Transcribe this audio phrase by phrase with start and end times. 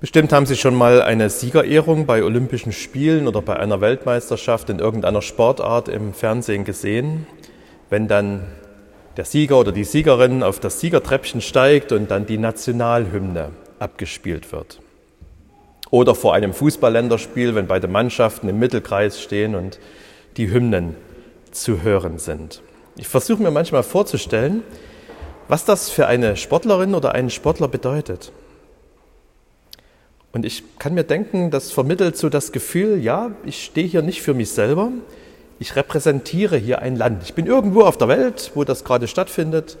[0.00, 4.78] Bestimmt haben Sie schon mal eine Siegerehrung bei Olympischen Spielen oder bei einer Weltmeisterschaft in
[4.78, 7.26] irgendeiner Sportart im Fernsehen gesehen,
[7.90, 8.44] wenn dann
[9.16, 13.50] der Sieger oder die Siegerin auf das Siegertreppchen steigt und dann die Nationalhymne
[13.80, 14.78] abgespielt wird.
[15.90, 19.80] Oder vor einem Fußballländerspiel, wenn beide Mannschaften im Mittelkreis stehen und
[20.36, 20.94] die Hymnen
[21.50, 22.62] zu hören sind.
[22.96, 24.62] Ich versuche mir manchmal vorzustellen,
[25.48, 28.30] was das für eine Sportlerin oder einen Sportler bedeutet.
[30.38, 34.22] Und ich kann mir denken, das vermittelt so das Gefühl, ja, ich stehe hier nicht
[34.22, 34.92] für mich selber,
[35.58, 37.24] ich repräsentiere hier ein Land.
[37.24, 39.78] Ich bin irgendwo auf der Welt, wo das gerade stattfindet.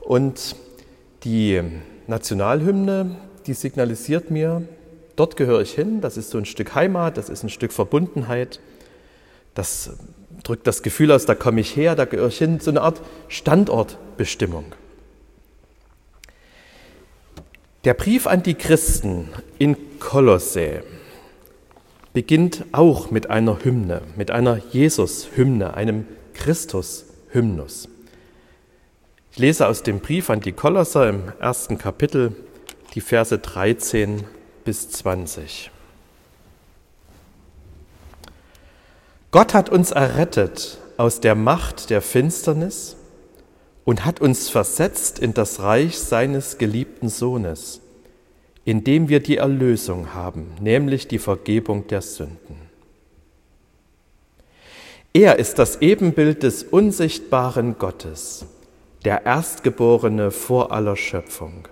[0.00, 0.56] Und
[1.24, 1.60] die
[2.06, 4.62] Nationalhymne, die signalisiert mir,
[5.16, 8.58] dort gehöre ich hin, das ist so ein Stück Heimat, das ist ein Stück Verbundenheit.
[9.52, 9.98] Das
[10.42, 13.02] drückt das Gefühl aus, da komme ich her, da gehöre ich hin, so eine Art
[13.28, 14.64] Standortbestimmung.
[17.84, 20.82] Der Brief an die Christen in Kolossä
[22.12, 27.88] beginnt auch mit einer Hymne, mit einer Jesus-Hymne, einem Christus-Hymnus.
[29.32, 32.36] Ich lese aus dem Brief an die Kolosser im ersten Kapitel
[32.94, 34.24] die Verse 13
[34.66, 35.70] bis 20.
[39.30, 42.96] Gott hat uns errettet aus der Macht der Finsternis
[43.84, 47.80] und hat uns versetzt in das Reich seines geliebten Sohnes,
[48.64, 52.56] in dem wir die Erlösung haben, nämlich die Vergebung der Sünden.
[55.12, 58.46] Er ist das Ebenbild des unsichtbaren Gottes,
[59.04, 61.66] der Erstgeborene vor aller Schöpfung.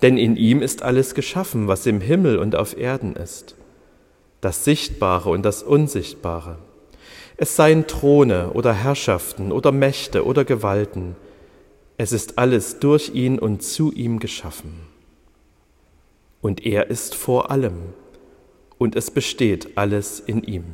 [0.00, 3.56] Denn in ihm ist alles geschaffen, was im Himmel und auf Erden ist,
[4.40, 6.58] das Sichtbare und das Unsichtbare
[7.42, 11.16] es seien Throne oder Herrschaften oder Mächte oder Gewalten,
[11.96, 14.86] es ist alles durch ihn und zu ihm geschaffen.
[16.40, 17.94] Und er ist vor allem,
[18.78, 20.66] und es besteht alles in ihm.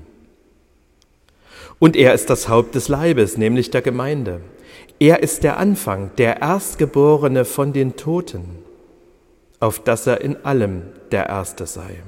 [1.78, 4.42] Und er ist das Haupt des Leibes, nämlich der Gemeinde.
[4.98, 8.58] Er ist der Anfang, der Erstgeborene von den Toten,
[9.58, 12.02] auf dass er in allem der Erste sei.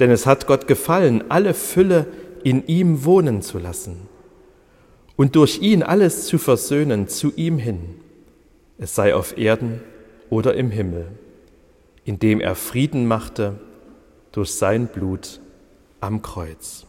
[0.00, 2.06] Denn es hat Gott gefallen, alle Fülle
[2.46, 4.08] in ihm wohnen zu lassen
[5.16, 7.96] und durch ihn alles zu versöhnen zu ihm hin,
[8.78, 9.80] es sei auf Erden
[10.30, 11.08] oder im Himmel,
[12.04, 13.58] indem er Frieden machte
[14.30, 15.40] durch sein Blut
[15.98, 16.86] am Kreuz.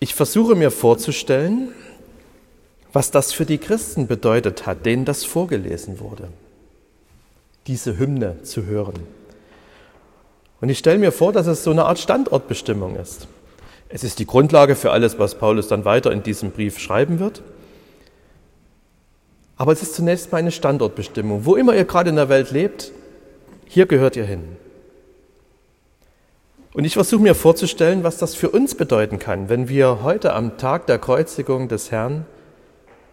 [0.00, 1.68] Ich versuche mir vorzustellen,
[2.92, 6.30] was das für die Christen bedeutet hat, denen das vorgelesen wurde,
[7.68, 9.25] diese Hymne zu hören.
[10.60, 13.28] Und ich stelle mir vor, dass es so eine Art Standortbestimmung ist.
[13.88, 17.42] Es ist die Grundlage für alles, was Paulus dann weiter in diesem Brief schreiben wird.
[19.56, 21.44] Aber es ist zunächst mal eine Standortbestimmung.
[21.44, 22.92] Wo immer ihr gerade in der Welt lebt,
[23.66, 24.56] hier gehört ihr hin.
[26.72, 30.58] Und ich versuche mir vorzustellen, was das für uns bedeuten kann, wenn wir heute am
[30.58, 32.26] Tag der Kreuzigung des Herrn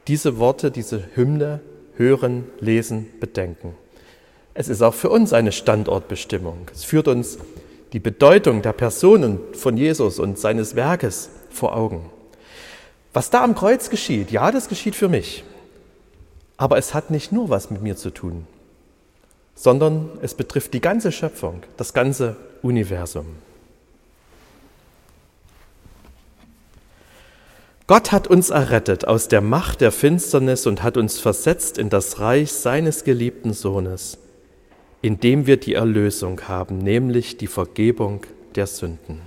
[0.07, 1.61] diese Worte, diese Hymne
[1.95, 3.75] hören, lesen, bedenken.
[4.53, 6.67] Es ist auch für uns eine Standortbestimmung.
[6.73, 7.39] Es führt uns
[7.91, 12.09] die Bedeutung der Personen von Jesus und seines Werkes vor Augen.
[13.13, 15.43] Was da am Kreuz geschieht, ja, das geschieht für mich.
[16.57, 18.47] Aber es hat nicht nur was mit mir zu tun,
[19.55, 23.25] sondern es betrifft die ganze Schöpfung, das ganze Universum.
[27.85, 32.19] Gott hat uns errettet aus der Macht der Finsternis und hat uns versetzt in das
[32.19, 34.17] Reich seines geliebten Sohnes
[35.03, 38.21] indem wir die Erlösung haben, nämlich die Vergebung
[38.55, 39.19] der Sünden.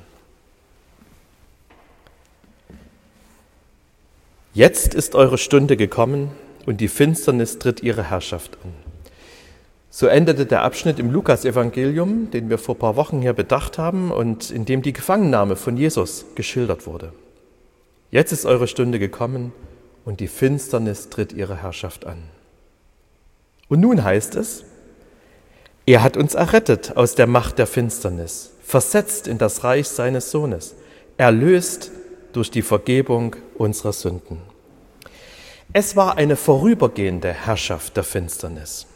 [4.54, 6.30] Jetzt ist eure Stunde gekommen
[6.64, 8.72] und die Finsternis tritt ihre Herrschaft an.
[9.90, 14.10] So endete der Abschnitt im Lukasevangelium, den wir vor ein paar Wochen hier bedacht haben
[14.10, 17.12] und in dem die Gefangennahme von Jesus geschildert wurde.
[18.10, 19.52] Jetzt ist eure Stunde gekommen
[20.06, 22.22] und die Finsternis tritt ihre Herrschaft an.
[23.68, 24.64] Und nun heißt es,
[25.86, 30.74] er hat uns errettet aus der Macht der Finsternis, versetzt in das Reich seines Sohnes,
[31.16, 31.92] erlöst
[32.32, 34.42] durch die Vergebung unserer Sünden.
[35.72, 38.86] Es war eine vorübergehende Herrschaft der Finsternis.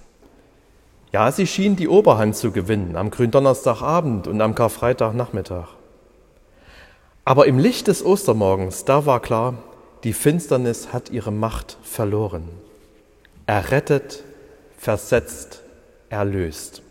[1.13, 5.69] Ja, sie schien die Oberhand zu gewinnen am Gründonnerstagabend und am Karfreitagnachmittag.
[7.25, 9.55] Aber im Licht des Ostermorgens, da war klar,
[10.03, 12.49] die Finsternis hat ihre Macht verloren.
[13.47, 14.25] Errettet,
[14.77, 15.63] versetzt,
[16.11, 16.83] erlöst.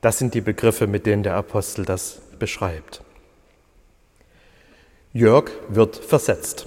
[0.00, 3.02] Das sind die Begriffe, mit denen der Apostel das beschreibt.
[5.12, 6.66] Jörg wird versetzt.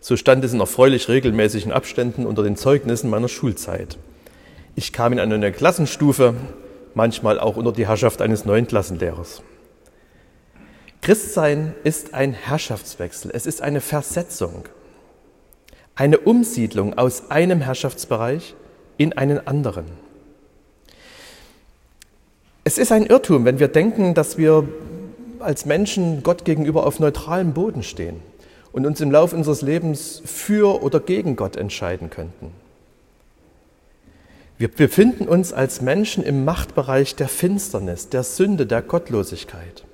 [0.00, 3.98] So stand es in erfreulich regelmäßigen Abständen unter den Zeugnissen meiner Schulzeit.
[4.76, 6.34] Ich kam in eine neue Klassenstufe,
[6.94, 9.42] manchmal auch unter die Herrschaft eines neuen Klassenlehrers.
[11.00, 14.64] Christsein ist ein Herrschaftswechsel, es ist eine Versetzung,
[15.94, 18.54] eine Umsiedlung aus einem Herrschaftsbereich
[18.96, 20.03] in einen anderen.
[22.66, 24.66] Es ist ein Irrtum, wenn wir denken, dass wir
[25.38, 28.20] als Menschen Gott gegenüber auf neutralem Boden stehen
[28.72, 32.52] und uns im Laufe unseres Lebens für oder gegen Gott entscheiden könnten.
[34.56, 39.84] Wir befinden uns als Menschen im Machtbereich der Finsternis, der Sünde, der Gottlosigkeit.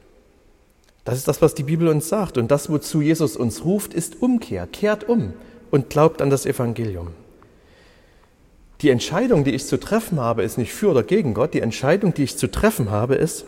[1.04, 2.38] Das ist das, was die Bibel uns sagt.
[2.38, 4.68] Und das, wozu Jesus uns ruft, ist Umkehr.
[4.68, 5.32] Kehrt um
[5.72, 7.08] und glaubt an das Evangelium.
[8.82, 11.52] Die Entscheidung, die ich zu treffen habe, ist nicht für oder gegen Gott.
[11.52, 13.44] Die Entscheidung, die ich zu treffen habe, ist,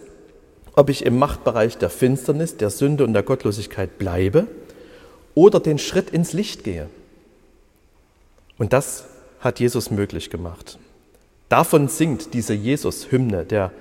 [0.75, 4.47] ob ich im Machtbereich der Finsternis, der Sünde und der Gottlosigkeit bleibe
[5.35, 6.89] oder den Schritt ins Licht gehe.
[8.59, 9.05] Und das
[9.41, 10.79] hat Jesus möglich gemacht.
[11.49, 13.73] Davon singt diese Jesus-Hymne, der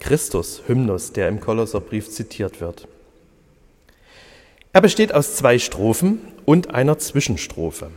[0.00, 2.86] Christus-Hymnus, der im Kolosserbrief zitiert wird.
[4.72, 7.90] Er besteht aus zwei Strophen und einer Zwischenstrophe.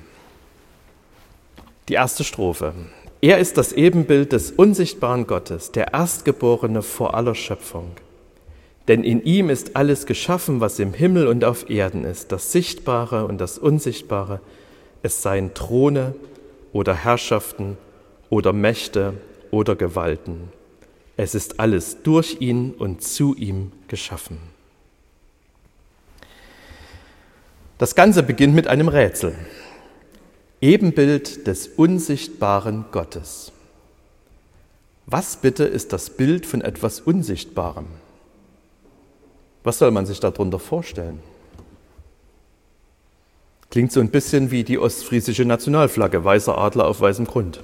[1.89, 2.73] Die erste Strophe.
[3.23, 7.91] Er ist das Ebenbild des unsichtbaren Gottes, der Erstgeborene vor aller Schöpfung.
[8.88, 13.27] Denn in ihm ist alles geschaffen, was im Himmel und auf Erden ist, das Sichtbare
[13.27, 14.39] und das Unsichtbare,
[15.03, 16.15] es seien Throne
[16.73, 17.77] oder Herrschaften
[18.31, 19.13] oder Mächte
[19.51, 20.50] oder Gewalten.
[21.15, 24.39] Es ist alles durch ihn und zu ihm geschaffen.
[27.77, 29.35] Das Ganze beginnt mit einem Rätsel.
[30.61, 33.51] Ebenbild des unsichtbaren Gottes.
[35.07, 37.87] Was bitte ist das Bild von etwas Unsichtbarem?
[39.63, 41.19] Was soll man sich darunter vorstellen?
[43.71, 47.63] Klingt so ein bisschen wie die ostfriesische Nationalflagge, weißer Adler auf weißem Grund.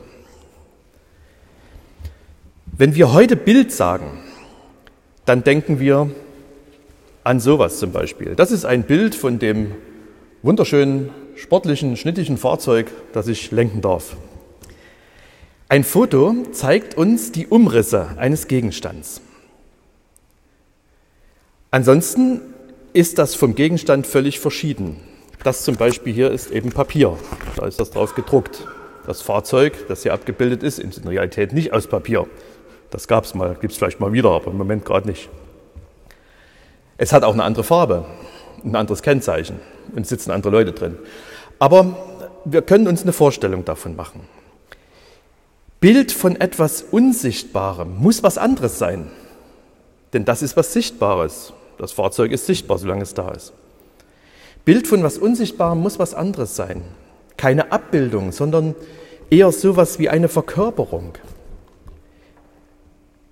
[2.66, 4.24] Wenn wir heute Bild sagen,
[5.26, 6.10] dann denken wir
[7.24, 8.36] an sowas zum Beispiel.
[8.36, 9.76] Das ist ein Bild von dem
[10.42, 14.18] wunderschönen, sportlichen, schnittigen Fahrzeug, das ich lenken darf.
[15.70, 19.22] Ein Foto zeigt uns die Umrisse eines Gegenstands.
[21.72, 22.42] Ansonsten
[22.94, 24.98] ist das vom Gegenstand völlig verschieden.
[25.44, 27.18] Das zum Beispiel hier ist eben Papier.
[27.56, 28.66] Da ist das drauf gedruckt.
[29.06, 32.28] Das Fahrzeug, das hier abgebildet ist, ist in Realität nicht aus Papier.
[32.90, 35.30] Das gab es mal, gibt es vielleicht mal wieder, aber im Moment gerade nicht.
[36.98, 38.06] Es hat auch eine andere Farbe,
[38.64, 39.60] ein anderes Kennzeichen
[39.96, 40.98] und sitzen andere Leute drin.
[41.60, 41.98] Aber
[42.46, 44.22] wir können uns eine Vorstellung davon machen.
[45.80, 49.12] Bild von etwas Unsichtbarem muss was anderes sein.
[50.14, 51.54] Denn das ist was Sichtbares.
[51.78, 53.54] Das Fahrzeug ist sichtbar, solange es da ist.
[54.66, 56.82] Bild von was Unsichtbarem muss was anderes sein.
[57.38, 58.74] Keine Abbildung, sondern
[59.30, 61.14] eher sowas wie eine Verkörperung.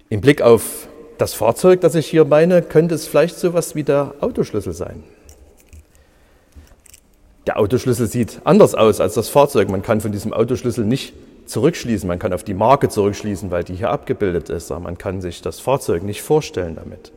[0.10, 0.88] Im Blick auf
[1.18, 5.04] das Fahrzeug, das ich hier meine, könnte es vielleicht so etwas wie der Autoschlüssel sein.
[7.48, 9.70] Der Autoschlüssel sieht anders aus als das Fahrzeug.
[9.70, 11.14] Man kann von diesem Autoschlüssel nicht
[11.46, 12.08] zurückschließen.
[12.08, 14.72] Man kann auf die Marke zurückschließen, weil die hier abgebildet ist.
[14.72, 17.12] Aber man kann sich das Fahrzeug nicht vorstellen damit.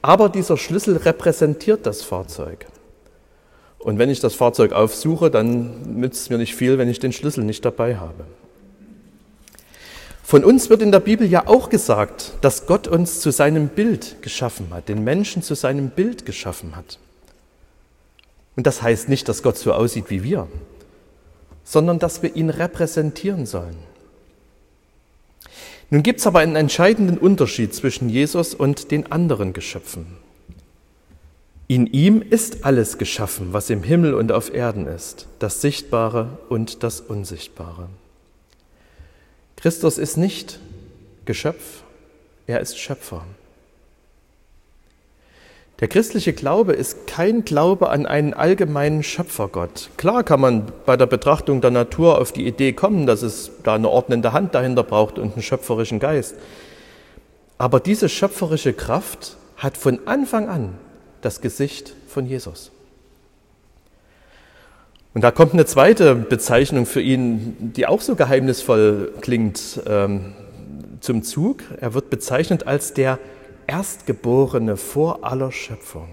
[0.00, 2.66] Aber dieser Schlüssel repräsentiert das Fahrzeug.
[3.78, 7.12] Und wenn ich das Fahrzeug aufsuche, dann nützt es mir nicht viel, wenn ich den
[7.12, 8.24] Schlüssel nicht dabei habe.
[10.22, 14.22] Von uns wird in der Bibel ja auch gesagt, dass Gott uns zu seinem Bild
[14.22, 16.98] geschaffen hat, den Menschen zu seinem Bild geschaffen hat.
[18.56, 20.48] Und das heißt nicht, dass Gott so aussieht wie wir,
[21.62, 23.76] sondern dass wir ihn repräsentieren sollen.
[25.90, 30.06] Nun gibt es aber einen entscheidenden Unterschied zwischen Jesus und den anderen Geschöpfen.
[31.68, 36.82] In ihm ist alles geschaffen, was im Himmel und auf Erden ist, das Sichtbare und
[36.82, 37.88] das Unsichtbare.
[39.56, 40.60] Christus ist nicht
[41.24, 41.82] Geschöpf,
[42.46, 43.24] er ist Schöpfer.
[45.80, 49.90] Der christliche Glaube ist kein Glaube an einen allgemeinen Schöpfergott.
[49.98, 53.74] Klar kann man bei der Betrachtung der Natur auf die Idee kommen, dass es da
[53.74, 56.34] eine ordnende Hand dahinter braucht und einen schöpferischen Geist.
[57.58, 60.74] Aber diese schöpferische Kraft hat von Anfang an
[61.20, 62.70] das Gesicht von Jesus.
[65.12, 70.32] Und da kommt eine zweite Bezeichnung für ihn, die auch so geheimnisvoll klingt, ähm,
[71.00, 71.62] zum Zug.
[71.80, 73.18] Er wird bezeichnet als der
[73.66, 76.08] Erstgeborene vor aller Schöpfung.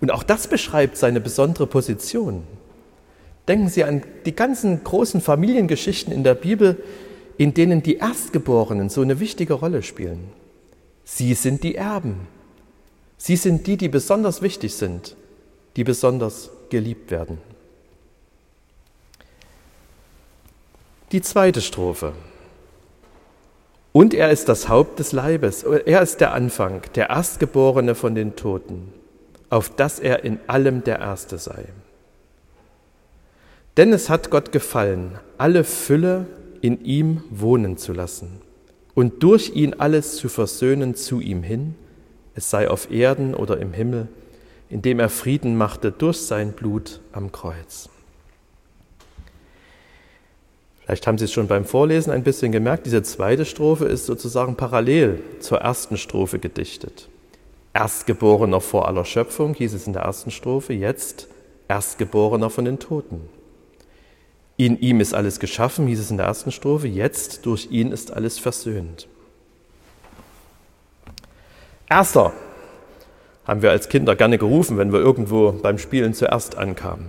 [0.00, 2.42] Und auch das beschreibt seine besondere Position.
[3.46, 6.82] Denken Sie an die ganzen großen Familiengeschichten in der Bibel,
[7.38, 10.28] in denen die Erstgeborenen so eine wichtige Rolle spielen.
[11.04, 12.26] Sie sind die Erben.
[13.16, 15.16] Sie sind die, die besonders wichtig sind,
[15.76, 17.38] die besonders geliebt werden.
[21.12, 22.14] Die zweite Strophe.
[23.92, 25.64] Und er ist das Haupt des Leibes.
[25.64, 28.92] Er ist der Anfang, der Erstgeborene von den Toten,
[29.50, 31.66] auf dass er in allem der Erste sei.
[33.76, 36.26] Denn es hat Gott gefallen, alle Fülle
[36.60, 38.40] in ihm wohnen zu lassen
[38.94, 41.74] und durch ihn alles zu versöhnen zu ihm hin,
[42.34, 44.08] es sei auf Erden oder im Himmel,
[44.68, 47.90] indem er Frieden machte durch sein Blut am Kreuz.
[50.84, 54.56] Vielleicht haben Sie es schon beim Vorlesen ein bisschen gemerkt, diese zweite Strophe ist sozusagen
[54.56, 57.08] parallel zur ersten Strophe gedichtet.
[57.72, 61.28] Erstgeborener vor aller Schöpfung hieß es in der ersten Strophe, jetzt
[61.68, 63.28] Erstgeborener von den Toten.
[64.56, 68.12] In ihm ist alles geschaffen, hieß es in der ersten Strophe, jetzt durch ihn ist
[68.12, 69.08] alles versöhnt.
[71.88, 72.32] Erster
[73.46, 77.08] haben wir als Kinder gerne gerufen, wenn wir irgendwo beim Spielen zuerst ankamen.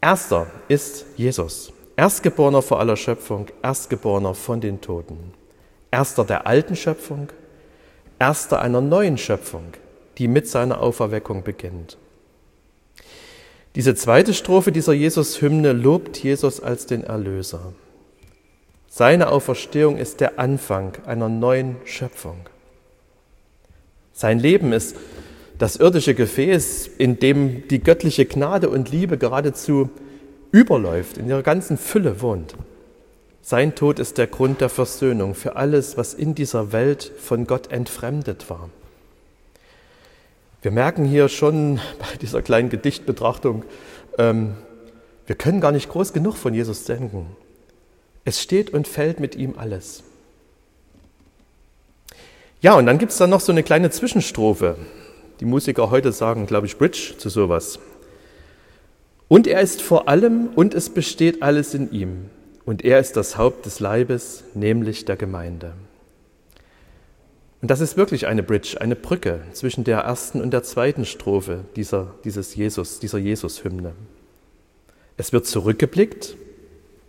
[0.00, 1.72] Erster ist Jesus.
[1.96, 5.34] Erstgeborener vor aller Schöpfung, Erstgeborener von den Toten.
[5.90, 7.28] Erster der alten Schöpfung,
[8.18, 9.74] Erster einer neuen Schöpfung,
[10.18, 11.98] die mit seiner Auferweckung beginnt.
[13.74, 17.72] Diese zweite Strophe dieser Jesus-Hymne lobt Jesus als den Erlöser.
[18.88, 22.36] Seine Auferstehung ist der Anfang einer neuen Schöpfung.
[24.12, 24.96] Sein Leben ist
[25.58, 29.90] das irdische Gefäß, in dem die göttliche Gnade und Liebe geradezu
[30.52, 32.54] überläuft, in ihrer ganzen Fülle wohnt.
[33.40, 37.72] Sein Tod ist der Grund der Versöhnung für alles, was in dieser Welt von Gott
[37.72, 38.70] entfremdet war.
[40.60, 43.64] Wir merken hier schon bei dieser kleinen Gedichtbetrachtung,
[44.18, 44.54] ähm,
[45.26, 47.26] wir können gar nicht groß genug von Jesus denken.
[48.24, 50.02] Es steht und fällt mit ihm alles.
[52.60, 54.76] Ja, und dann gibt es dann noch so eine kleine Zwischenstrophe.
[55.40, 57.80] Die Musiker heute sagen, glaube ich, Bridge zu sowas.
[59.32, 62.28] Und er ist vor allem und es besteht alles in ihm.
[62.66, 65.72] Und er ist das Haupt des Leibes, nämlich der Gemeinde.
[67.62, 71.64] Und das ist wirklich eine Bridge, eine Brücke zwischen der ersten und der zweiten Strophe
[71.76, 73.94] dieser, dieses Jesus, dieser Jesus-Hymne.
[75.16, 76.36] Es wird zurückgeblickt,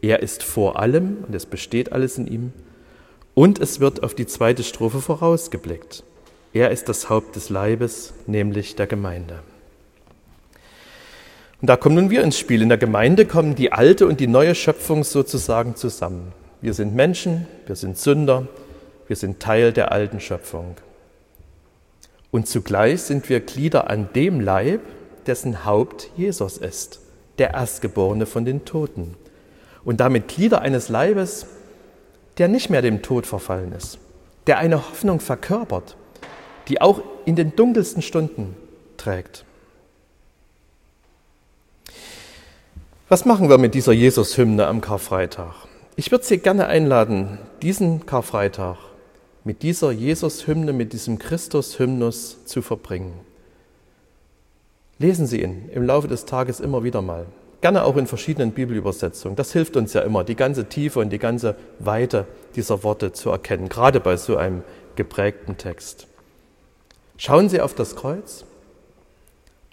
[0.01, 2.53] er ist vor allem und es besteht alles in ihm.
[3.33, 6.05] Und es wird auf die zweite Strophe vorausgeblickt.
[6.53, 9.41] Er ist das Haupt des Leibes, nämlich der Gemeinde.
[11.63, 12.61] Und da kommen nun wir ins Spiel.
[12.61, 16.33] In der Gemeinde kommen die alte und die neue Schöpfung sozusagen zusammen.
[16.59, 18.49] Wir sind Menschen, wir sind Sünder,
[19.07, 20.75] wir sind Teil der alten Schöpfung.
[22.31, 24.81] Und zugleich sind wir Glieder an dem Leib,
[25.25, 26.99] dessen Haupt Jesus ist,
[27.37, 29.15] der Erstgeborene von den Toten.
[29.85, 31.45] Und damit Glieder eines Leibes,
[32.39, 33.99] der nicht mehr dem Tod verfallen ist,
[34.47, 35.95] der eine Hoffnung verkörpert,
[36.67, 38.53] die auch in den dunkelsten Stunden
[38.97, 39.45] trägt.
[43.13, 45.53] Was machen wir mit dieser Jesus-Hymne am Karfreitag?
[45.95, 48.77] Ich würde Sie gerne einladen, diesen Karfreitag
[49.43, 53.13] mit dieser Jesus-Hymne, mit diesem Christus-Hymnus zu verbringen.
[54.97, 57.27] Lesen Sie ihn im Laufe des Tages immer wieder mal.
[57.61, 59.35] Gerne auch in verschiedenen Bibelübersetzungen.
[59.35, 63.29] Das hilft uns ja immer, die ganze Tiefe und die ganze Weite dieser Worte zu
[63.29, 64.63] erkennen, gerade bei so einem
[64.95, 66.07] geprägten Text.
[67.17, 68.43] Schauen Sie auf das Kreuz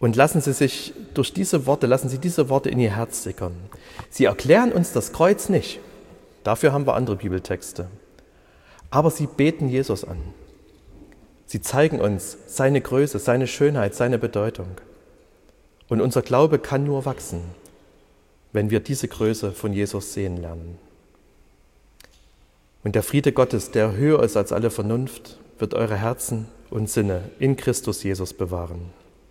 [0.00, 3.54] und lassen Sie sich durch diese Worte, lassen Sie diese Worte in Ihr Herz sickern.
[4.08, 5.78] Sie erklären uns das Kreuz nicht.
[6.42, 7.86] Dafür haben wir andere Bibeltexte.
[8.90, 10.18] Aber sie beten Jesus an.
[11.46, 14.68] Sie zeigen uns seine Größe, seine Schönheit, seine Bedeutung.
[15.88, 17.42] Und unser Glaube kann nur wachsen,
[18.52, 20.78] wenn wir diese Größe von Jesus sehen lernen.
[22.82, 27.30] Und der Friede Gottes, der höher ist als alle Vernunft, wird eure Herzen und Sinne
[27.38, 28.99] in Christus Jesus bewahren.